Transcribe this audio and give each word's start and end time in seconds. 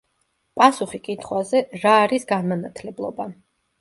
პასუხი 0.61 1.01
კითხვაზე: 1.09 1.61
რა 1.83 1.93
არის 2.07 2.25
განმანათლებლობა? 2.33 3.33